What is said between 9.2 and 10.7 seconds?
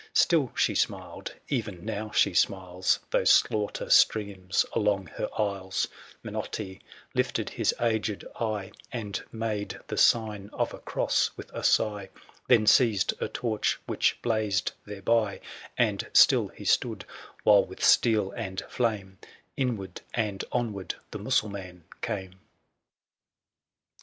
made the sign